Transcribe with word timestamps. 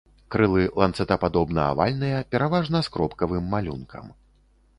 Крылы 0.35 0.61
ланцэтападобна-авальныя, 0.83 2.25
пераважна 2.33 2.77
з 2.89 2.95
кропкавым 2.97 3.45
малюнкам. 3.53 4.05